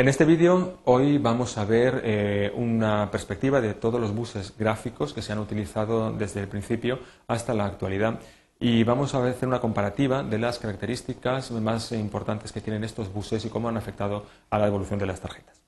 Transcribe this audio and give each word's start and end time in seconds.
En 0.00 0.06
este 0.06 0.24
vídeo 0.24 0.78
hoy 0.84 1.18
vamos 1.18 1.58
a 1.58 1.64
ver 1.64 2.02
eh, 2.04 2.52
una 2.54 3.10
perspectiva 3.10 3.60
de 3.60 3.74
todos 3.74 4.00
los 4.00 4.14
buses 4.14 4.54
gráficos 4.56 5.12
que 5.12 5.22
se 5.22 5.32
han 5.32 5.40
utilizado 5.40 6.12
desde 6.12 6.38
el 6.38 6.46
principio 6.46 7.00
hasta 7.26 7.52
la 7.52 7.64
actualidad 7.64 8.20
y 8.60 8.84
vamos 8.84 9.16
a 9.16 9.26
hacer 9.26 9.48
una 9.48 9.58
comparativa 9.58 10.22
de 10.22 10.38
las 10.38 10.60
características 10.60 11.50
más 11.50 11.90
importantes 11.90 12.52
que 12.52 12.60
tienen 12.60 12.84
estos 12.84 13.12
buses 13.12 13.44
y 13.44 13.48
cómo 13.48 13.68
han 13.68 13.76
afectado 13.76 14.24
a 14.50 14.58
la 14.60 14.68
evolución 14.68 15.00
de 15.00 15.06
las 15.06 15.20
tarjetas. 15.20 15.60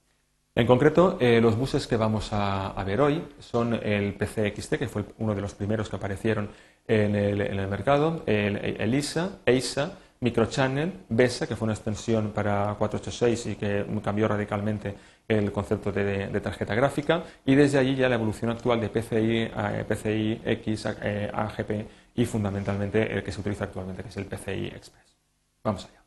En 0.55 0.65
concreto, 0.65 1.19
eh, 1.21 1.41
los 1.41 1.57
buses 1.57 1.89
que 1.89 1.97
vamos 1.97 2.29
a, 2.31 2.73
ver 2.87 3.01
hoy 3.01 3.25
son 3.41 3.75
el 3.75 4.15
PCXT, 4.15 4.77
que 4.77 4.89
fue 4.89 5.07
uno 5.19 5.35
de 5.35 5.41
los 5.41 5.55
primeros 5.55 5.89
que 5.89 5.97
aparecieron 5.97 6.51
en 6.87 7.17
el, 7.17 7.67
mercado, 7.67 8.23
el, 8.27 8.95
ISA, 8.95 9.41
EISA, 9.45 9.99
Microchannel, 10.23 11.07
BESA, 11.09 11.47
que 11.47 11.57
fue 11.57 11.65
una 11.65 11.73
extensión 11.73 12.33
para 12.33 12.75
486 12.79 13.47
y 13.47 13.57
que 13.57 13.87
cambió 14.05 14.29
radicalmente 14.29 14.95
el 15.27 15.51
concepto 15.51 15.91
de, 15.91 16.29
tarjeta 16.41 16.75
gráfica, 16.75 17.25
y 17.47 17.55
desde 17.55 17.79
allí 17.79 17.97
ya 17.97 18.07
la 18.07 18.17
evolución 18.17 18.51
actual 18.51 18.83
de 18.83 18.91
PCI, 18.91 19.51
eh, 19.57 19.85
PCI 19.89 20.43
X, 20.45 20.89
eh, 21.01 21.31
AGP 21.33 21.87
y 22.17 22.27
fundamentalmente 22.27 23.11
el 23.11 23.23
que 23.23 23.33
se 23.33 23.41
utiliza 23.41 23.65
actualmente, 23.65 24.03
que 24.03 24.11
es 24.11 24.17
el 24.19 24.27
PCI 24.27 24.67
Express. 24.67 25.17
Vamos 25.65 25.87
allá. 25.87 26.03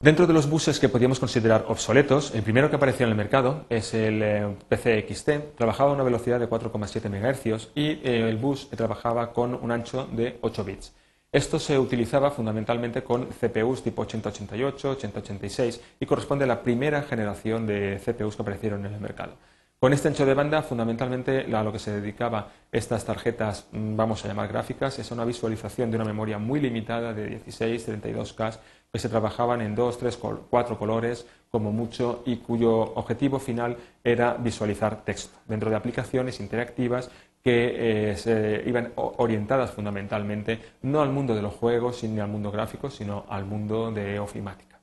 Dentro 0.00 0.26
de 0.26 0.32
los 0.32 0.50
buses 0.50 0.80
que 0.80 0.88
podríamos 0.88 1.20
considerar 1.20 1.64
obsoletos, 1.68 2.34
el 2.34 2.42
primero 2.42 2.68
que 2.68 2.76
apareció 2.76 3.06
en 3.06 3.10
el 3.10 3.16
mercado 3.16 3.66
es 3.68 3.94
el 3.94 4.20
eh, 4.20 4.56
PCXT, 4.68 5.56
trabajaba 5.56 5.92
a 5.92 5.94
una 5.94 6.02
velocidad 6.02 6.40
de 6.40 6.48
4,7 6.48 7.08
MHz 7.08 7.70
y 7.76 8.00
el 8.02 8.36
bus 8.36 8.68
trabajaba 8.70 9.32
con 9.32 9.54
un 9.54 9.70
ancho 9.70 10.08
de 10.10 10.38
8 10.40 10.64
bits. 10.64 10.92
Esto 11.34 11.58
se 11.58 11.76
utilizaba 11.76 12.30
fundamentalmente 12.30 13.02
con 13.02 13.26
CPUs 13.26 13.82
tipo 13.82 14.02
8088, 14.02 14.90
8086 14.90 15.80
y 15.98 16.06
corresponde 16.06 16.44
a 16.44 16.46
la 16.46 16.62
primera 16.62 17.02
generación 17.02 17.66
de 17.66 17.98
CPUs 17.98 18.36
que 18.36 18.42
aparecieron 18.42 18.86
en 18.86 18.94
el 18.94 19.00
mercado. 19.00 19.32
Con 19.80 19.92
este 19.92 20.06
ancho 20.06 20.24
de 20.24 20.32
banda, 20.32 20.62
fundamentalmente 20.62 21.52
a 21.52 21.64
lo 21.64 21.72
que 21.72 21.80
se 21.80 21.90
dedicaba 21.90 22.52
estas 22.70 23.04
tarjetas, 23.04 23.66
mm, 23.72 23.96
vamos 23.96 24.24
a 24.24 24.28
llamar 24.28 24.46
gráficas, 24.46 24.96
es 25.00 25.10
una 25.10 25.24
visualización 25.24 25.90
de 25.90 25.96
una 25.96 26.04
memoria 26.04 26.38
muy 26.38 26.60
limitada 26.60 27.12
de 27.12 27.26
16, 27.26 27.84
32K 27.84 28.60
que 28.92 29.00
se 29.00 29.08
trabajaban 29.08 29.60
en 29.60 29.74
dos, 29.74 29.98
tres, 29.98 30.16
cuatro 30.16 30.78
colores 30.78 31.26
como 31.50 31.72
mucho 31.72 32.22
y 32.26 32.36
cuyo 32.36 32.94
objetivo 32.94 33.40
final 33.40 33.76
era 34.04 34.34
visualizar 34.34 35.04
texto 35.04 35.36
dentro 35.48 35.68
de 35.68 35.74
aplicaciones 35.74 36.38
interactivas 36.38 37.10
que 37.44 38.10
eh, 38.10 38.16
se 38.16 38.62
iban 38.64 38.92
orientadas 38.96 39.70
fundamentalmente 39.70 40.58
no 40.80 41.02
al 41.02 41.10
mundo 41.10 41.34
de 41.34 41.42
los 41.42 41.52
juegos 41.52 42.02
ni 42.04 42.18
al 42.18 42.28
mundo 42.28 42.50
gráfico, 42.50 42.88
sino 42.88 43.26
al 43.28 43.44
mundo 43.44 43.92
de 43.92 44.18
ofimática. 44.18 44.80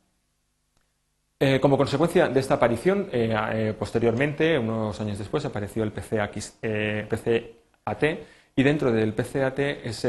Eh, 1.40 1.60
como 1.60 1.76
consecuencia 1.76 2.28
de 2.30 2.40
esta 2.40 2.54
aparición, 2.54 3.10
eh, 3.12 3.74
posteriormente, 3.78 4.60
unos 4.60 5.02
años 5.02 5.18
después, 5.18 5.44
apareció 5.44 5.82
el 5.84 5.92
PCAT 5.92 6.38
y 8.56 8.62
dentro 8.62 8.92
del 8.92 9.14
PCAT 9.14 9.60
es 9.84 10.06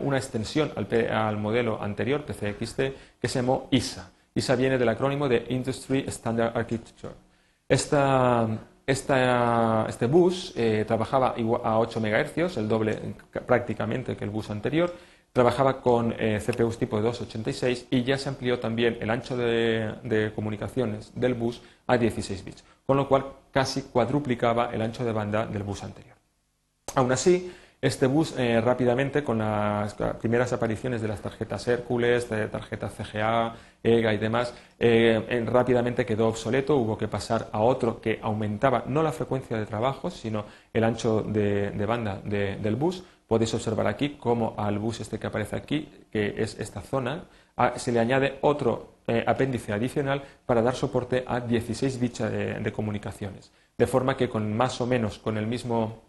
una 0.00 0.16
extensión 0.16 0.72
al, 0.76 1.36
modelo 1.36 1.80
anterior, 1.80 2.24
PCXT, 2.24 2.80
que 3.20 3.28
se 3.28 3.38
llamó 3.38 3.68
ISA. 3.70 4.10
ISA 4.34 4.56
viene 4.56 4.76
del 4.76 4.88
acrónimo 4.88 5.28
de 5.28 5.46
Industry 5.50 6.04
Standard 6.08 6.56
Architecture. 6.56 7.14
Este 8.92 10.06
bus 10.06 10.54
trabajaba 10.86 11.34
a 11.64 11.78
8 11.78 12.00
MHz, 12.00 12.56
el 12.56 12.68
doble 12.68 13.14
prácticamente 13.46 14.16
que 14.16 14.24
el 14.24 14.30
bus 14.30 14.50
anterior, 14.50 14.92
Trabajaba 15.32 15.80
con 15.80 16.14
eh, 16.18 16.40
CPUs 16.44 16.76
tipo 16.76 17.00
286 17.00 17.86
y 17.90 18.04
ya 18.04 18.18
se 18.18 18.28
amplió 18.28 18.60
también 18.60 18.98
el 19.00 19.08
ancho 19.08 19.34
de, 19.34 20.30
comunicaciones 20.34 21.10
del 21.14 21.32
bus 21.32 21.62
a 21.86 21.96
16 21.96 22.44
bits, 22.44 22.64
con 22.84 22.98
lo 22.98 23.08
cual 23.08 23.24
casi 23.50 23.82
cuadruplicaba 23.82 24.70
el 24.74 24.82
ancho 24.82 25.06
de 25.06 25.12
banda 25.12 25.46
del 25.46 25.62
bus 25.62 25.84
anterior. 25.84 26.16
Aún 26.94 27.12
así, 27.12 27.50
este 27.82 28.06
bus 28.06 28.34
eh, 28.38 28.60
rápidamente, 28.60 29.22
con 29.22 29.38
las 29.38 29.94
primeras 30.20 30.52
apariciones 30.54 31.02
de 31.02 31.08
las 31.08 31.20
tarjetas 31.20 31.68
Hércules, 31.68 32.30
de 32.30 32.48
tarjetas 32.48 32.94
CGA, 32.94 33.54
EGA 33.82 34.14
y 34.14 34.18
demás, 34.18 34.54
eh, 34.78 35.44
rápidamente 35.46 36.06
quedó 36.06 36.28
obsoleto, 36.28 36.76
hubo 36.76 36.96
que 36.96 37.08
pasar 37.08 37.48
a 37.52 37.60
otro 37.60 38.00
que 38.00 38.20
aumentaba 38.22 38.84
no 38.86 39.02
la 39.02 39.12
frecuencia 39.12 39.58
de 39.58 39.66
trabajo, 39.66 40.10
sino 40.10 40.46
el 40.72 40.84
ancho 40.84 41.22
de, 41.22 41.84
banda 41.84 42.22
del 42.24 42.76
bus, 42.76 43.04
Podéis 43.32 43.54
observar 43.54 43.86
aquí 43.86 44.18
cómo 44.20 44.52
al 44.58 44.78
bus 44.78 45.00
este 45.00 45.18
que 45.18 45.26
aparece 45.26 45.56
aquí, 45.56 45.88
que 46.10 46.34
es 46.36 46.58
esta 46.58 46.82
zona, 46.82 47.24
se 47.76 47.90
le 47.90 47.98
añade 47.98 48.36
otro 48.42 48.96
eh, 49.06 49.24
apéndice 49.26 49.72
adicional 49.72 50.22
para 50.44 50.60
dar 50.60 50.74
soporte 50.74 51.24
a 51.26 51.40
16 51.40 51.98
bits 51.98 52.18
de, 52.18 52.72
comunicaciones. 52.72 53.50
De 53.78 53.86
forma 53.86 54.18
que 54.18 54.28
con 54.28 54.54
más 54.54 54.82
o 54.82 54.86
menos 54.86 55.18
con, 55.18 55.38
el 55.38 55.46
mismo, 55.46 56.02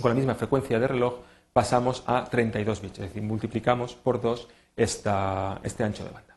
con 0.00 0.10
la 0.10 0.14
misma 0.14 0.34
frecuencia 0.34 0.78
de 0.78 0.86
reloj 0.88 1.14
pasamos 1.52 2.04
a 2.06 2.24
32 2.24 2.80
bits, 2.80 2.98
es 3.00 3.08
decir, 3.08 3.22
multiplicamos 3.22 3.94
por 3.94 4.20
2 4.20 4.48
este 4.76 5.10
ancho 5.10 6.04
de 6.04 6.10
banda. 6.10 6.29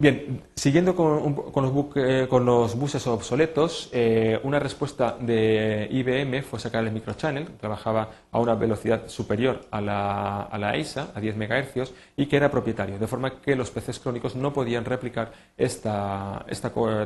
Bien, 0.00 0.44
siguiendo 0.54 0.92
eh, 0.92 2.26
con, 2.30 2.46
los, 2.46 2.76
buses 2.76 3.04
obsoletos, 3.08 3.90
eh, 3.92 4.38
una 4.44 4.60
respuesta 4.60 5.16
de 5.18 5.88
IBM 5.90 6.44
fue 6.44 6.60
sacar 6.60 6.84
el 6.84 6.92
microchannel, 6.92 7.46
que 7.46 7.52
trabajaba 7.54 8.08
a 8.30 8.38
una 8.38 8.54
velocidad 8.54 9.08
superior 9.08 9.62
a 9.72 9.80
la, 9.80 10.42
a 10.52 10.76
EISA, 10.76 11.10
a 11.16 11.20
10 11.20 11.36
MHz, 11.36 11.92
y 12.16 12.26
que 12.26 12.36
era 12.36 12.48
propietario, 12.48 12.96
de 12.96 13.08
forma 13.08 13.40
que 13.40 13.56
los 13.56 13.72
PCs 13.72 13.98
crónicos 13.98 14.36
no 14.36 14.52
podían 14.52 14.84
replicar 14.84 15.32
esta, 15.56 16.46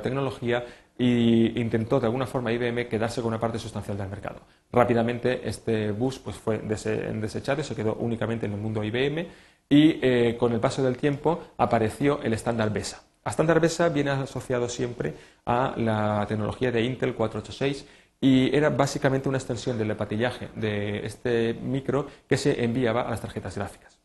tecnología 0.02 0.62
e 0.98 1.52
intentó 1.56 1.98
de 1.98 2.06
alguna 2.06 2.26
forma 2.26 2.52
IBM 2.52 2.88
quedarse 2.88 3.22
con 3.22 3.28
una 3.28 3.40
parte 3.40 3.58
sustancial 3.58 3.96
del 3.96 4.10
mercado. 4.10 4.40
Rápidamente 4.70 5.48
este 5.48 5.92
bus 5.92 6.18
pues, 6.18 6.36
fue 6.36 6.58
desechado 6.58 7.62
y 7.62 7.64
se 7.64 7.74
quedó 7.74 7.94
únicamente 7.94 8.44
en 8.44 8.52
el 8.52 8.60
mundo 8.60 8.84
IBM 8.84 9.26
y 9.72 9.98
eh, 10.02 10.36
con 10.38 10.52
el 10.52 10.60
paso 10.60 10.82
del 10.82 10.98
tiempo 10.98 11.44
apareció 11.56 12.20
el 12.22 12.34
estándar 12.34 12.70
BESA. 12.70 13.04
El 13.24 13.30
estándar 13.30 13.58
BESA 13.58 13.88
viene 13.88 14.10
asociado 14.10 14.68
siempre 14.68 15.14
a 15.46 15.72
la 15.78 16.26
tecnología 16.28 16.70
de 16.70 16.82
Intel 16.82 17.14
486 17.14 17.86
y 18.20 18.54
era 18.54 18.68
básicamente 18.68 19.30
una 19.30 19.38
extensión 19.38 19.78
del 19.78 19.96
patillaje 19.96 20.50
de 20.56 21.06
este 21.06 21.54
micro 21.54 22.06
que 22.28 22.36
se 22.36 22.62
enviaba 22.62 23.00
a 23.00 23.10
las 23.12 23.22
tarjetas 23.22 23.56
gráficas. 23.56 24.01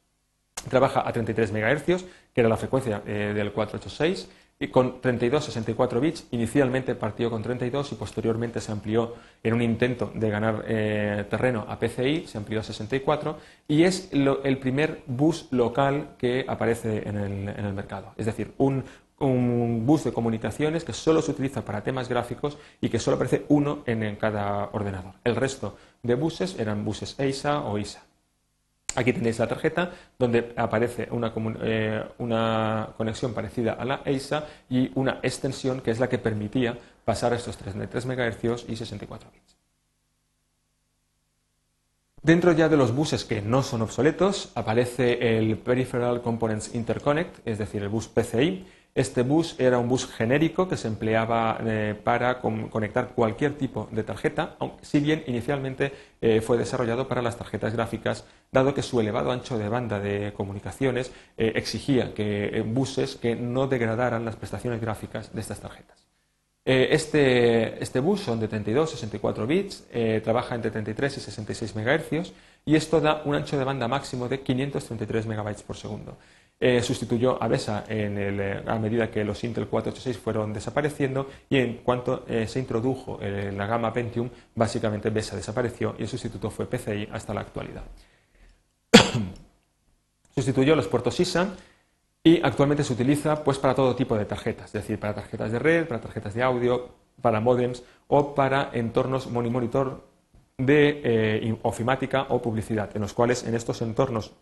Trabaja 0.69 1.07
a 1.07 1.11
33 1.11 1.51
MHz, 1.51 2.03
que 2.33 2.41
era 2.41 2.49
la 2.49 2.57
frecuencia 2.57 3.01
eh, 3.05 3.33
del 3.33 3.51
486, 3.51 4.27
y 4.59 4.67
con 4.69 5.01
32 5.01 5.45
64 5.45 6.01
bits. 6.01 6.27
Inicialmente 6.31 6.95
partió 6.95 7.29
con 7.29 7.43
32 7.43 7.91
y 7.91 7.95
posteriormente 7.95 8.59
se 8.59 8.71
amplió 8.71 9.15
en 9.43 9.53
un 9.53 9.61
intento 9.61 10.11
de 10.13 10.29
ganar 10.29 10.65
eh, 10.67 11.25
terreno 11.29 11.65
a 11.67 11.79
PCI, 11.79 12.27
se 12.27 12.37
amplió 12.37 12.59
a 12.59 12.63
64 12.63 13.37
y 13.67 13.83
es 13.83 14.09
el 14.11 14.57
primer 14.57 15.03
bus 15.05 15.47
local 15.51 16.15
que 16.17 16.45
aparece 16.47 17.07
en 17.07 17.17
el, 17.17 17.73
mercado. 17.73 18.13
Es 18.17 18.25
decir, 18.25 18.53
un, 18.57 18.83
un, 19.19 19.85
bus 19.85 20.03
de 20.03 20.13
comunicaciones 20.13 20.83
que 20.83 20.93
solo 20.93 21.21
se 21.21 21.31
utiliza 21.31 21.63
para 21.63 21.83
temas 21.83 22.09
gráficos 22.09 22.57
y 22.81 22.89
que 22.89 22.99
solo 22.99 23.15
aparece 23.15 23.45
uno 23.49 23.83
en 23.85 24.15
cada 24.15 24.69
ordenador. 24.71 25.13
El 25.23 25.35
resto 25.35 25.77
de 26.01 26.15
buses 26.15 26.57
eran 26.59 26.83
buses 26.83 27.19
EISA 27.19 27.61
o 27.61 27.77
ISA. 27.77 28.06
Aquí 28.97 29.13
tenéis 29.13 29.37
la 29.37 29.45
tarjeta 29.45 29.91
donde 30.17 30.53
aparece 30.55 31.03
eh, 31.03 32.03
una, 32.17 32.89
conexión 32.97 33.31
parecida 33.31 33.73
a 33.73 33.85
la 33.85 34.01
EISA 34.03 34.45
y 34.71 34.91
una 34.95 35.19
extensión 35.21 35.81
que 35.81 35.91
es 35.91 35.99
la 35.99 36.09
que 36.09 36.17
permitía 36.17 36.75
pasar 37.05 37.31
estos 37.33 37.57
33 37.57 38.07
MHz 38.07 38.65
y 38.67 38.75
64 38.75 39.29
bits. 39.31 39.55
Dentro 42.23 42.53
ya 42.53 42.69
de 42.69 42.77
los 42.77 42.95
buses 42.95 43.23
que 43.23 43.39
no 43.39 43.61
son 43.61 43.83
obsoletos 43.83 44.51
aparece 44.55 45.37
el 45.37 45.59
Peripheral 45.59 46.23
Components 46.23 46.73
Interconnect, 46.73 47.47
es 47.47 47.59
decir, 47.59 47.83
el 47.83 47.89
bus 47.89 48.07
PCI, 48.07 48.65
este 48.97 49.21
bus 49.21 49.55
era 49.59 49.77
un 49.77 49.87
bus 49.87 50.07
genérico 50.07 50.67
que 50.67 50.75
se 50.75 50.87
empleaba 50.87 51.59
eh, 51.63 51.93
para 52.03 52.41
conectar 52.41 53.09
cualquier 53.09 53.55
tipo 53.55 53.87
de 53.91 54.01
tarjeta, 54.01 54.55
aunque 54.57 54.83
si 54.83 54.99
bien 54.99 55.23
inicialmente 55.27 55.93
eh, 56.19 56.41
fue 56.41 56.57
desarrollado 56.57 57.07
para 57.07 57.21
las 57.21 57.37
tarjetas 57.37 57.73
gráficas, 57.73 58.25
dado 58.51 58.73
que 58.73 58.81
su 58.81 58.99
elevado 58.99 59.31
ancho 59.31 59.57
de 59.57 59.69
banda 59.69 59.99
de 59.99 60.33
comunicaciones 60.33 61.11
eh, 61.37 61.53
exigía 61.55 62.13
que 62.13 62.63
buses 62.65 63.15
que 63.15 63.35
no 63.35 63.67
degradaran 63.67 64.25
las 64.25 64.35
prestaciones 64.35 64.81
gráficas 64.81 65.33
de 65.33 65.41
estas 65.41 65.59
tarjetas. 65.59 66.05
Este, 66.69 67.81
este, 67.81 68.01
bus 68.01 68.19
son 68.19 68.41
de 68.41 68.49
32 68.49 68.91
64 68.91 69.47
bits, 69.47 69.87
trabaja 70.21 70.53
entre 70.53 70.69
33 70.69 71.15
y 71.15 71.21
66 71.21 71.75
MHz 71.77 72.33
y 72.65 72.75
esto 72.75 72.99
da 72.99 73.21
un 73.23 73.35
ancho 73.35 73.57
de 73.57 73.63
banda 73.63 73.87
máximo 73.87 74.27
de 74.27 74.41
533 74.41 75.27
MB 75.27 75.63
por 75.65 75.77
segundo. 75.77 76.17
Eh, 76.59 76.81
sustituyó 76.81 77.41
a 77.41 77.47
BESA 77.47 77.85
eh, 77.87 78.63
a 78.65 78.79
medida 78.79 79.11
que 79.11 79.23
los 79.23 79.43
Intel 79.43 79.67
486 79.67 80.17
fueron 80.17 80.53
desapareciendo 80.53 81.29
y 81.49 81.57
en 81.57 81.77
cuanto 81.77 82.25
eh, 82.27 82.47
se 82.47 82.59
introdujo 82.59 83.19
la 83.21 83.67
gama 83.67 83.93
Pentium, 83.93 84.29
básicamente 84.55 85.11
BESA 85.11 85.35
desapareció 85.35 85.95
y 85.99 86.03
el 86.03 86.07
sustituto 86.07 86.49
fue 86.49 86.65
PCI 86.65 87.09
hasta 87.11 87.33
la 87.33 87.41
actualidad. 87.41 87.83
Sustituyó 90.37 90.75
los 90.75 90.87
puertos 90.87 91.19
ISA 91.19 91.47
y 92.23 92.39
actualmente 92.43 92.83
se 92.83 92.93
utiliza 92.93 93.43
pues, 93.43 93.57
para 93.57 93.73
todo 93.73 93.95
tipo 93.95 94.15
de 94.15 94.25
tarjetas, 94.25 94.67
es 94.67 94.73
decir, 94.73 94.99
para 94.99 95.15
tarjetas 95.15 95.51
de 95.51 95.57
red, 95.57 95.87
para 95.87 95.99
tarjetas 95.99 96.35
de 96.35 96.43
audio, 96.43 96.89
para 97.23 97.39
modems 97.39 97.81
o 98.07 98.35
para 98.35 98.69
entornos 98.73 99.31
monitor 99.31 100.03
de 100.55 101.01
eh, 101.03 101.57
ofimática 101.63 102.27
o 102.29 102.39
publicidad, 102.39 102.91
en 102.93 103.01
los 103.01 103.13
cuales 103.13 103.45
en 103.45 103.55
estos 103.55 103.81
entornos 103.81 104.35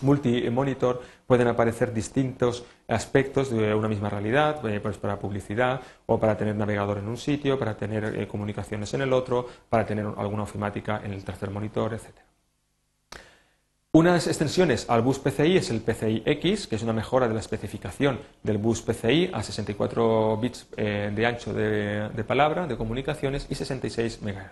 multi-monitor 0.00 1.02
pueden 1.26 1.48
aparecer 1.48 1.92
distintos 1.92 2.64
aspectos 2.88 3.50
de 3.50 3.74
una 3.74 3.86
misma 3.86 4.08
realidad, 4.08 4.66
eh, 4.66 4.80
pues 4.80 4.96
para 4.96 5.18
publicidad 5.18 5.82
o 6.06 6.18
para 6.18 6.38
tener 6.38 6.56
navegador 6.56 6.96
en 6.96 7.08
un 7.08 7.18
sitio, 7.18 7.58
para 7.58 7.76
tener 7.76 8.18
eh, 8.18 8.26
comunicaciones 8.26 8.94
en 8.94 9.02
el 9.02 9.12
otro, 9.12 9.46
para 9.68 9.84
tener 9.84 10.06
alguna 10.16 10.44
ofimática 10.44 11.02
en 11.04 11.12
el 11.12 11.22
tercer 11.22 11.50
monitor, 11.50 11.92
etc. 11.92 12.23
Unas 13.94 14.26
extensiones 14.26 14.90
al 14.90 15.02
bus 15.02 15.20
PCI 15.20 15.56
es 15.56 15.70
el 15.70 15.80
PCI 15.80 16.24
X, 16.26 16.66
que 16.66 16.74
es 16.74 16.82
una 16.82 16.92
mejora 16.92 17.28
de 17.28 17.34
la 17.34 17.38
especificación 17.38 18.18
del 18.42 18.58
bus 18.58 18.82
PCI 18.82 19.30
a 19.32 19.40
64 19.40 20.36
bits 20.36 20.66
eh, 20.76 21.12
de 21.14 21.26
ancho 21.26 21.54
de, 21.54 22.08
de 22.08 22.24
palabra 22.24 22.66
de 22.66 22.76
comunicaciones 22.76 23.46
y 23.48 23.54
66 23.54 24.20
MHz. 24.20 24.50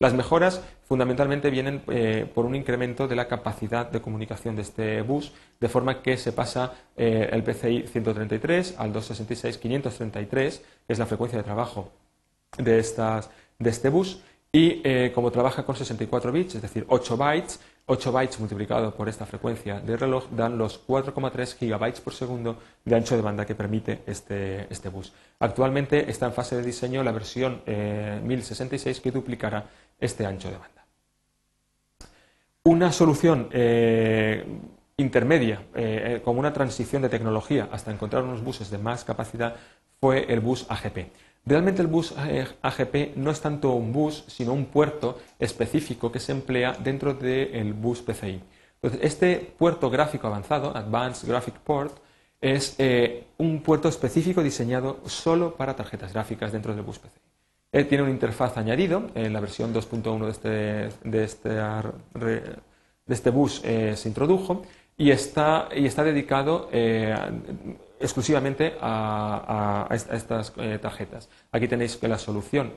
Las 0.00 0.12
mejoras 0.12 0.60
fundamentalmente 0.88 1.50
vienen 1.50 1.82
eh, 1.86 2.28
por 2.34 2.46
un 2.46 2.56
incremento 2.56 3.06
de 3.06 3.14
la 3.14 3.28
capacidad 3.28 3.88
de 3.88 4.02
comunicación 4.02 4.56
de 4.56 4.62
este 4.62 5.02
bus, 5.02 5.32
de 5.60 5.68
forma 5.68 6.02
que 6.02 6.16
se 6.16 6.32
pasa 6.32 6.72
eh, 6.96 7.28
el 7.30 7.44
PCI 7.44 7.86
133 7.86 8.74
al 8.76 8.92
266-533, 8.92 10.60
que 10.84 10.92
es 10.92 10.98
la 10.98 11.06
frecuencia 11.06 11.38
de 11.38 11.44
trabajo 11.44 11.92
de, 12.58 12.80
estas, 12.80 13.30
de 13.56 13.70
este 13.70 13.88
bus, 13.88 14.20
y 14.50 15.10
como 15.10 15.32
trabaja 15.32 15.64
con 15.64 15.74
64 15.74 16.30
bits, 16.30 16.54
es 16.54 16.62
decir, 16.62 16.84
8 16.88 17.16
bytes, 17.16 17.58
8 17.86 18.12
bytes 18.12 18.40
multiplicado 18.40 18.94
por 18.94 19.08
esta 19.08 19.26
frecuencia 19.26 19.78
de 19.78 19.96
reloj 19.96 20.24
dan 20.30 20.56
los 20.56 20.80
4,3 20.86 21.56
gigabytes 21.56 22.00
por 22.00 22.14
segundo 22.14 22.58
de 22.84 22.94
ancho 22.94 23.14
de 23.14 23.22
banda 23.22 23.44
que 23.44 23.54
permite 23.54 24.00
este, 24.06 24.66
este, 24.72 24.88
bus. 24.88 25.12
Actualmente 25.38 26.10
está 26.10 26.26
en 26.26 26.32
fase 26.32 26.56
de 26.56 26.62
diseño 26.62 27.02
la 27.02 27.12
versión 27.12 27.62
1066 27.66 29.00
que 29.00 29.10
duplicará 29.10 29.66
este 30.00 30.24
ancho 30.24 30.48
de 30.48 30.56
banda. 30.56 30.86
Una 32.62 32.90
solución 32.90 33.48
eh, 33.52 34.42
intermedia, 34.96 35.66
eh, 35.74 36.22
como 36.24 36.40
una 36.40 36.54
transición 36.54 37.02
de 37.02 37.10
tecnología 37.10 37.68
hasta 37.70 37.92
encontrar 37.92 38.22
unos 38.22 38.42
buses 38.42 38.70
de 38.70 38.78
más 38.78 39.04
capacidad, 39.04 39.56
fue 40.00 40.32
el 40.32 40.40
bus 40.40 40.64
AGP. 40.70 41.10
Realmente 41.46 41.82
el 41.82 41.88
bus 41.88 42.14
eh, 42.18 42.46
AGP 42.62 43.16
no 43.16 43.30
es 43.30 43.40
tanto 43.40 43.72
un 43.72 43.92
bus, 43.92 44.24
sino 44.28 44.52
un 44.52 44.66
puerto 44.66 45.18
específico 45.38 46.10
que 46.10 46.20
se 46.20 46.32
emplea 46.32 46.72
dentro 46.72 47.14
del 47.14 47.72
bus 47.74 48.00
PCI. 48.00 48.40
Entonces, 48.76 49.00
este 49.02 49.54
puerto 49.58 49.90
gráfico 49.90 50.26
avanzado, 50.26 50.74
Advanced 50.76 51.28
Graphic 51.28 51.56
Port, 51.60 51.98
es 52.40 52.76
un 53.38 53.62
puerto 53.62 53.88
específico 53.88 54.42
diseñado 54.42 55.00
solo 55.06 55.54
para 55.54 55.74
tarjetas 55.74 56.12
gráficas 56.12 56.52
dentro 56.52 56.74
del 56.74 56.82
bus 56.82 56.98
PCI 56.98 57.24
tiene 57.82 58.04
una 58.04 58.12
interfaz 58.12 58.56
añadido, 58.56 59.10
en 59.16 59.32
la 59.32 59.40
versión 59.40 59.74
2.1 59.74 60.24
de 60.24 60.30
este, 60.30 61.08
de, 61.08 61.24
este, 61.24 61.48
de 61.48 62.54
este 63.08 63.30
bus 63.30 63.60
eh, 63.64 63.96
se 63.96 64.08
introdujo 64.08 64.62
y 64.96 65.10
está, 65.10 65.68
y 65.74 65.86
está 65.86 66.04
dedicado 66.04 66.68
eh, 66.70 67.16
exclusivamente 68.04 68.74
a, 68.80 69.88
estas 69.90 70.52
eh, 70.56 70.78
tarjetas. 70.80 71.28
Aquí 71.52 71.68
tenéis 71.68 72.00
la 72.02 72.18
solución, 72.18 72.74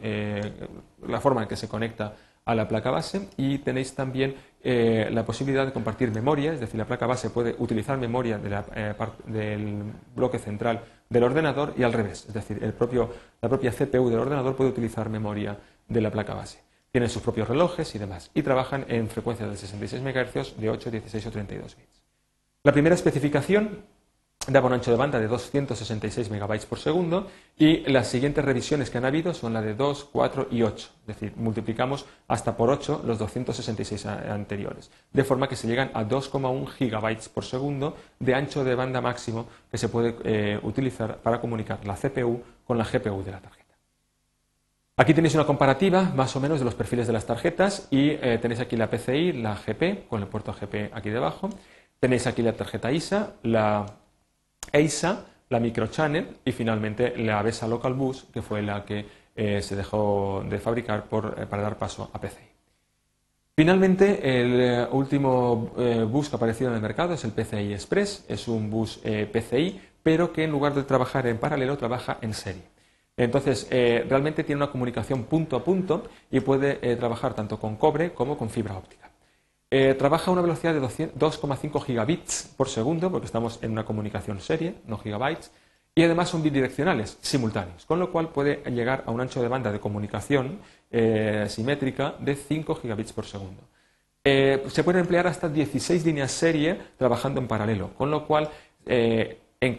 la 1.06 1.22
forma 1.22 1.44
en 1.44 1.48
que 1.48 1.56
se 1.56 1.68
conecta 1.68 2.14
a 2.46 2.56
la 2.56 2.68
placa 2.68 2.92
base 2.92 3.28
y 3.38 3.60
tenéis 3.60 3.94
también 3.94 4.36
la 4.64 5.26
posibilidad 5.26 5.66
de 5.66 5.74
compartir 5.74 6.12
memoria, 6.12 6.54
es 6.54 6.60
decir, 6.60 6.78
la 6.78 6.86
placa 6.86 7.06
base 7.06 7.30
puede 7.30 7.56
utilizar 7.60 7.98
memoria 7.98 8.38
del 8.38 9.84
bloque 10.16 10.40
central 10.40 10.82
del 11.10 11.24
ordenador 11.24 11.74
y 11.78 11.84
al 11.84 11.94
revés, 11.94 12.26
es 12.28 12.34
decir, 12.34 12.64
el 12.64 12.74
la 13.42 13.50
propia 13.50 13.72
CPU 13.72 14.10
del 14.10 14.20
ordenador 14.20 14.56
puede 14.56 14.70
utilizar 14.70 15.10
memoria 15.10 15.58
de 15.88 16.02
la 16.02 16.12
placa 16.12 16.34
base. 16.34 16.60
Tienen 16.92 17.10
sus 17.10 17.22
propios 17.22 17.48
relojes 17.48 17.94
y 17.96 18.00
demás, 18.00 18.32
y 18.34 18.42
trabajan 18.42 18.86
en 18.88 19.08
frecuencias 19.10 19.50
de 19.50 19.58
66 19.58 20.02
MHz 20.02 20.58
de 20.58 20.70
8, 20.70 20.92
16 20.92 21.28
o 21.28 21.32
32 21.32 21.76
bits. 21.76 22.04
La 22.64 22.72
primera 22.72 22.96
especificación 22.96 23.86
daba 24.48 24.68
un 24.68 24.74
ancho 24.74 24.92
de 24.92 24.98
banda 24.98 25.20
de 25.20 25.28
266 25.28 26.32
MB 26.32 26.66
por 26.66 26.80
segundo 26.80 27.28
y 27.58 27.80
las 27.92 28.08
siguientes 28.08 28.44
revisiones 28.44 28.90
que 28.90 28.98
han 28.98 29.06
habido 29.06 29.34
son 29.34 29.54
la 29.54 29.62
de 29.62 29.76
2, 29.76 30.10
4 30.12 30.48
y 30.52 30.64
8, 30.64 30.90
es 31.02 31.08
decir, 31.08 31.34
multiplicamos 31.36 32.06
hasta 32.28 32.56
por 32.56 32.70
8 32.70 33.04
los 33.06 33.20
266 33.20 34.06
anteriores, 34.06 34.90
de 35.12 35.24
forma 35.24 35.50
que 35.50 35.56
se 35.56 35.68
llegan 35.68 35.92
a 35.94 36.04
2,1 36.04 36.66
GB 36.80 37.30
por 37.34 37.44
segundo 37.44 37.96
de 38.20 38.36
ancho 38.36 38.64
de 38.64 38.76
banda 38.76 39.02
máximo 39.02 39.48
que 39.70 39.78
se 39.78 39.90
puede 39.90 40.16
eh, 40.24 40.60
utilizar 40.64 41.18
para 41.18 41.42
comunicar 41.42 41.86
la 41.86 41.96
CPU 41.96 42.42
con 42.66 42.78
la 42.78 42.86
GPU 42.86 43.24
de 43.24 43.32
la 43.32 43.42
tarjeta. 43.42 43.68
Aquí 45.00 45.14
tenéis 45.14 45.36
una 45.36 45.46
comparativa 45.46 46.12
más 46.16 46.36
o 46.36 46.40
menos 46.40 46.58
de 46.58 46.66
los 46.66 46.74
perfiles 46.74 47.06
de 47.06 47.14
las 47.14 47.26
tarjetas 47.26 47.88
y 47.92 48.10
eh, 48.10 48.40
tenéis 48.42 48.62
aquí 48.62 48.76
la 48.76 48.90
PCI, 48.90 49.34
la 49.34 49.56
GP, 49.56 50.08
con 50.08 50.22
el 50.24 50.28
puerto 50.28 50.54
GP 50.54 50.92
aquí 50.92 51.12
debajo. 51.12 51.50
Tenéis 52.00 52.26
aquí 52.26 52.42
la 52.42 52.54
tarjeta 52.54 52.92
ISA, 52.92 53.34
la 53.44 53.86
EISA, 54.72 55.26
la 55.50 55.60
microchannel 55.60 56.38
y 56.44 56.52
finalmente 56.52 57.16
la 57.18 57.40
ABESA 57.40 57.68
Local 57.68 57.94
Bus, 57.94 58.26
que 58.34 58.42
fue 58.42 58.62
la 58.62 58.84
que 58.84 59.06
eh, 59.36 59.62
se 59.62 59.76
dejó 59.76 60.44
de 60.50 60.58
fabricar 60.58 61.06
eh, 61.12 61.46
para 61.48 61.62
dar 61.62 61.78
paso 61.78 62.10
a 62.12 62.20
PCI. 62.20 62.48
Finalmente, 63.56 64.42
el 64.42 64.62
eh, 64.62 64.88
último 64.92 65.72
bus 66.10 66.30
que 66.30 66.36
ha 66.36 66.38
aparecido 66.38 66.70
en 66.70 66.76
el 66.76 66.82
mercado 66.82 67.14
es 67.14 67.24
el 67.24 67.32
PCI 67.32 67.74
Express. 67.74 68.26
Es 68.28 68.48
un 68.48 68.70
bus 68.70 69.00
PCI, 69.00 69.80
pero 70.04 70.32
que 70.32 70.44
en 70.44 70.52
lugar 70.52 70.74
de 70.74 70.84
trabajar 70.84 71.26
en 71.28 71.38
paralelo, 71.38 71.78
trabaja 71.78 72.18
en 72.22 72.34
serie. 72.34 72.64
Entonces, 73.16 73.68
realmente 73.72 74.44
tiene 74.44 74.62
una 74.62 74.72
comunicación 74.72 75.24
punto 75.24 75.56
a 75.56 75.64
punto 75.64 76.04
y 76.30 76.40
puede 76.40 76.96
trabajar 76.98 77.34
tanto 77.34 77.60
con 77.60 77.78
cobre 77.78 78.14
como 78.14 78.38
con 78.38 78.52
fibra 78.52 78.78
óptica. 78.78 79.10
Eh, 79.70 79.96
trabaja 79.96 80.32
a 80.32 80.34
una 80.34 80.42
velocidad 80.42 80.74
de 80.74 80.80
2,5 80.80 81.84
gigabits 81.84 82.54
por 82.56 82.70
segundo, 82.70 83.12
porque 83.12 83.26
estamos 83.26 83.60
en 83.62 83.72
una 83.72 83.84
comunicación 83.84 84.40
serie, 84.40 84.76
no 84.86 84.98
gigabytes, 84.98 85.52
y 85.94 86.04
además 86.04 86.30
son 86.30 86.42
bidireccionales, 86.42 87.18
simultáneos, 87.22 87.86
con 87.86 88.00
lo 88.00 88.12
cual 88.12 88.30
puede 88.30 88.64
llegar 88.72 89.04
a 89.06 89.12
un 89.12 89.20
ancho 89.20 89.42
de 89.42 89.50
banda 89.50 89.72
de 89.72 89.80
comunicación 89.80 90.60
eh, 90.90 91.48
simétrica 91.50 92.16
de 92.20 92.36
5 92.36 92.76
gigabits 92.76 93.12
por 93.12 93.26
segundo. 93.26 93.62
Eh, 94.24 94.64
se 94.68 94.84
pueden 94.84 95.02
emplear 95.02 95.28
hasta 95.28 95.50
16 95.50 96.06
líneas 96.06 96.32
serie 96.32 96.80
trabajando 96.98 97.42
en 97.42 97.48
paralelo, 97.48 97.94
con 97.96 98.10
lo 98.10 98.26
cual 98.26 98.50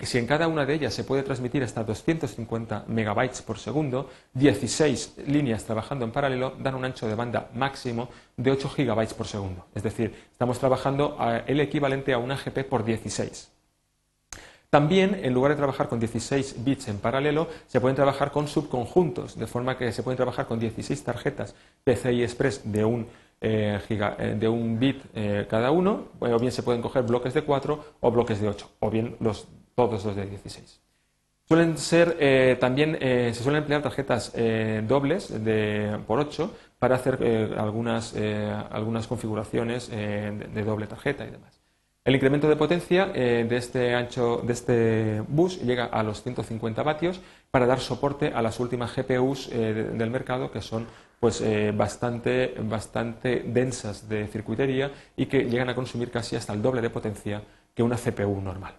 si 0.02 0.18
en 0.18 0.26
cada 0.26 0.48
una 0.48 0.66
de 0.66 0.74
ellas 0.74 0.92
se 0.92 1.04
puede 1.04 1.22
transmitir 1.22 1.62
hasta 1.62 1.84
250 1.84 2.86
megabytes 2.88 3.42
por 3.42 3.58
segundo, 3.58 4.10
16 4.34 5.18
líneas 5.28 5.62
trabajando 5.64 6.04
en 6.04 6.10
paralelo 6.10 6.54
dan 6.58 6.74
un 6.74 6.84
ancho 6.84 7.06
de 7.06 7.14
banda 7.14 7.48
máximo 7.54 8.08
de 8.36 8.50
8 8.50 8.70
gigabytes 8.70 9.14
por 9.14 9.28
segundo. 9.28 9.66
Es 9.76 9.84
decir, 9.84 10.12
estamos 10.32 10.58
trabajando 10.58 11.16
el 11.46 11.60
equivalente 11.60 12.12
a 12.12 12.18
una 12.18 12.36
GP 12.36 12.64
por 12.68 12.84
16. 12.84 13.52
También, 14.68 15.20
en 15.22 15.32
lugar 15.32 15.52
de 15.52 15.56
trabajar 15.56 15.88
con 15.88 16.00
16 16.00 16.64
bits 16.64 16.88
en 16.88 16.98
paralelo, 16.98 17.48
se 17.68 17.80
pueden 17.80 17.94
trabajar 17.94 18.32
con 18.32 18.48
subconjuntos, 18.48 19.38
de 19.38 19.46
forma 19.46 19.78
que 19.78 19.92
se 19.92 20.02
pueden 20.02 20.16
trabajar 20.16 20.46
con 20.46 20.58
16 20.58 21.04
tarjetas 21.04 21.54
PCI 21.84 22.22
Express 22.24 22.70
de 22.70 22.84
un, 22.84 23.06
eh, 23.40 23.80
eh, 23.88 24.48
un 24.48 24.78
bit 24.78 25.02
eh, 25.14 25.46
cada 25.48 25.70
uno, 25.70 26.08
o 26.18 26.38
bien 26.38 26.52
se 26.52 26.62
pueden 26.62 26.82
coger 26.82 27.04
bloques 27.04 27.32
de 27.32 27.42
4 27.42 27.84
o 28.00 28.10
bloques 28.10 28.40
de 28.40 28.48
8, 28.48 28.70
o 28.80 28.90
bien 28.90 29.16
los 29.20 29.46
todos 29.78 30.04
los 30.04 30.16
de 30.16 30.26
16. 30.26 30.80
Suelen 31.46 31.78
ser, 31.78 32.16
eh, 32.18 32.56
también 32.58 32.98
eh, 33.00 33.30
se 33.32 33.44
suelen 33.44 33.62
emplear 33.62 33.80
tarjetas 33.80 34.32
eh, 34.34 34.82
dobles 34.84 35.44
de, 35.44 36.00
por 36.04 36.18
8 36.18 36.52
para 36.80 36.96
hacer 36.96 37.14
algunas, 37.56 38.14
algunas 38.70 39.06
configuraciones 39.06 39.88
de, 39.88 40.64
doble 40.64 40.88
tarjeta 40.88 41.24
y 41.24 41.30
demás. 41.30 41.60
El 42.04 42.14
incremento 42.16 42.48
de 42.48 42.56
potencia 42.56 43.06
de 43.06 43.56
este 43.56 43.94
ancho 43.94 44.42
de 44.46 44.52
este 44.52 45.22
bus 45.26 45.60
llega 45.60 45.86
a 45.86 46.02
los 46.02 46.22
150 46.22 46.82
vatios 46.82 47.20
para 47.50 47.66
dar 47.66 47.80
soporte 47.80 48.32
a 48.32 48.42
las 48.42 48.60
últimas 48.60 48.94
GPUs 48.94 49.50
del 49.50 50.10
mercado 50.10 50.52
que 50.52 50.62
son 50.62 50.86
pues 51.18 51.42
bastante, 51.74 52.54
bastante 52.62 53.42
densas 53.44 54.08
de 54.08 54.28
circuitería 54.28 54.92
y 55.16 55.26
que 55.26 55.44
llegan 55.44 55.68
a 55.68 55.74
consumir 55.74 56.12
casi 56.12 56.36
hasta 56.36 56.52
el 56.52 56.62
doble 56.62 56.80
de 56.80 56.90
potencia 56.90 57.42
que 57.74 57.82
una 57.82 57.96
CPU 57.96 58.40
normal. 58.40 58.74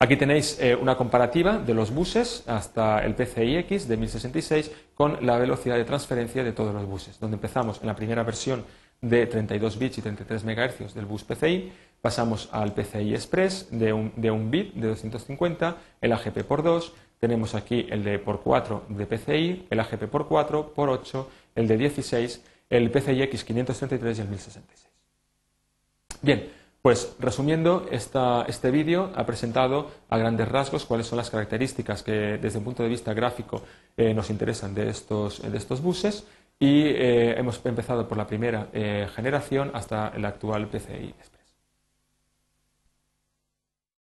Aquí 0.00 0.16
tenéis 0.16 0.58
eh, 0.60 0.76
una 0.76 0.96
comparativa 0.96 1.58
de 1.58 1.74
los 1.74 1.90
buses 1.90 2.44
hasta 2.46 3.04
el 3.04 3.16
PCI-X 3.16 3.88
de 3.88 3.96
1066 3.96 4.70
con 4.94 5.26
la 5.26 5.38
velocidad 5.38 5.76
de 5.76 5.84
transferencia 5.84 6.44
de 6.44 6.52
todos 6.52 6.72
los 6.72 6.86
buses, 6.86 7.18
donde 7.18 7.34
empezamos 7.34 7.80
en 7.80 7.88
la 7.88 7.96
primera 7.96 8.22
versión 8.22 8.64
de 9.00 9.26
32 9.26 9.76
bits 9.76 9.98
y 9.98 10.02
33 10.02 10.44
MHz 10.44 10.94
del 10.94 11.04
bus 11.04 11.24
PCI, 11.24 11.72
pasamos 12.00 12.48
al 12.52 12.74
PCI 12.74 13.12
Express 13.14 13.68
de 13.72 13.92
un, 13.92 14.50
bit 14.50 14.74
de 14.74 14.86
250, 14.86 15.76
el 16.00 16.12
AGP 16.12 16.44
por 16.44 16.62
2, 16.62 16.92
tenemos 17.18 17.56
aquí 17.56 17.86
el 17.90 18.04
de 18.04 18.20
por 18.20 18.40
4 18.40 18.84
de 18.90 19.06
PCI, 19.06 19.66
el 19.68 19.80
AGP 19.80 20.04
por 20.04 20.28
4, 20.28 20.74
por 20.74 20.90
8, 20.90 21.30
el 21.56 21.66
de 21.66 21.76
16, 21.76 22.44
el 22.70 22.90
PCI 22.92 23.22
X 23.22 23.44
533 23.44 24.18
y 24.18 24.20
el 24.20 24.28
1066. 24.28 24.88
Bien, 26.22 26.57
Pues 26.80 27.16
resumiendo, 27.18 27.86
este 27.90 28.70
vídeo 28.70 29.10
ha 29.16 29.26
presentado 29.26 29.90
a 30.08 30.16
grandes 30.16 30.48
rasgos 30.48 30.84
cuáles 30.84 31.08
son 31.08 31.18
las 31.18 31.28
características 31.28 32.02
que 32.02 32.38
desde 32.38 32.58
un 32.58 32.64
punto 32.64 32.82
de 32.84 32.88
vista 32.88 33.12
gráfico 33.14 33.62
eh, 33.96 34.14
nos 34.14 34.30
interesan 34.30 34.74
de 34.74 34.88
estos, 34.88 35.42
de 35.42 35.58
estos 35.58 35.82
buses 35.82 36.24
y 36.60 36.84
eh, 36.86 37.38
hemos 37.38 37.64
empezado 37.64 38.06
por 38.06 38.16
la 38.16 38.26
primera 38.26 38.68
eh, 38.72 39.08
generación 39.14 39.70
hasta 39.74 40.08
el 40.14 40.24
actual 40.24 40.68
PCI. 40.68 41.14